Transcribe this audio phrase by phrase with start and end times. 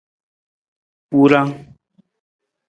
[1.13, 1.49] Wurang.